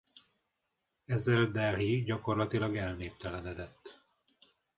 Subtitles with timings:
[1.05, 4.01] Ezzel Delhi gyakorlatilag elnéptelenedett.